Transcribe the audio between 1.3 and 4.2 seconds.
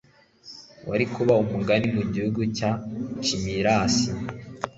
umugani mugihugu cya chimerasi